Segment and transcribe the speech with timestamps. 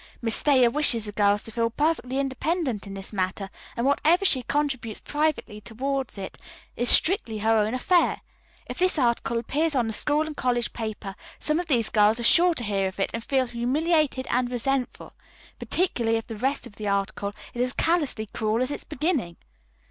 [0.19, 4.41] Miss Thayer wishes the girls to feel perfectly independent in this matter, and whatever she
[4.41, 6.39] contributes privately toward it
[6.75, 8.21] is strictly her own affair.
[8.65, 10.97] If this article appears on the school and college page,
[11.37, 15.13] some of these girls are sure to hear of it and feel humiliated and resentful,
[15.59, 19.37] particularly if the rest of the article is as callously cruel as its beginning."